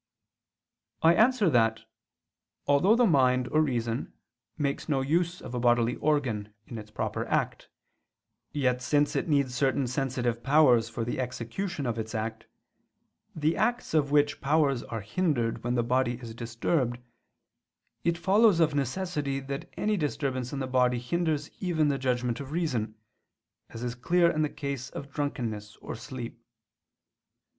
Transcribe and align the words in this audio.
I 1.03 1.13
answer 1.13 1.47
that, 1.51 1.81
Although 2.65 2.95
the 2.95 3.05
mind 3.05 3.47
or 3.49 3.61
reason 3.61 4.13
makes 4.57 4.89
no 4.89 5.01
use 5.01 5.41
of 5.41 5.53
a 5.53 5.59
bodily 5.59 5.95
organ 5.97 6.55
in 6.65 6.79
its 6.79 6.89
proper 6.89 7.27
act, 7.27 7.69
yet, 8.51 8.81
since 8.81 9.15
it 9.15 9.29
needs 9.29 9.53
certain 9.53 9.85
sensitive 9.85 10.41
powers 10.41 10.89
for 10.89 11.05
the 11.05 11.19
execution 11.19 11.85
of 11.85 11.99
its 11.99 12.15
act, 12.15 12.47
the 13.35 13.55
acts 13.55 13.93
of 13.93 14.09
which 14.09 14.41
powers 14.41 14.81
are 14.81 15.01
hindered 15.01 15.63
when 15.63 15.75
the 15.75 15.83
body 15.83 16.13
is 16.15 16.33
disturbed, 16.33 16.97
it 18.03 18.17
follows 18.17 18.59
of 18.59 18.73
necessity 18.73 19.39
that 19.39 19.69
any 19.77 19.97
disturbance 19.97 20.51
in 20.51 20.57
the 20.57 20.65
body 20.65 20.97
hinders 20.97 21.51
even 21.59 21.89
the 21.89 21.99
judgment 21.99 22.39
of 22.39 22.49
reason; 22.51 22.95
as 23.69 23.83
is 23.83 23.93
clear 23.93 24.31
in 24.31 24.41
the 24.41 24.49
case 24.49 24.89
of 24.89 25.13
drunkenness 25.13 25.75
or 25.75 25.95
sleep. 25.95 26.43